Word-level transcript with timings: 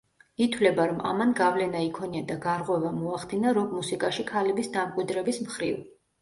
ითვლება, 0.43 0.85
რომ 0.91 1.01
ამან 1.09 1.33
გავლენა 1.39 1.81
იქონია 1.87 2.23
და 2.31 2.37
გარღვევა 2.45 2.95
მოახდინა 3.03 3.53
როკ-მუსიკაში 3.59 4.27
ქალების 4.33 4.73
დამკვიდრების 4.79 5.41
მხრივ. 5.45 5.79